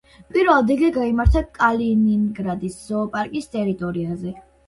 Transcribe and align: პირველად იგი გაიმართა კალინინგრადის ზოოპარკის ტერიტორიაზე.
პირველად 0.35 0.71
იგი 0.75 0.87
გაიმართა 0.95 1.43
კალინინგრადის 1.57 2.79
ზოოპარკის 2.87 3.51
ტერიტორიაზე. 3.57 4.35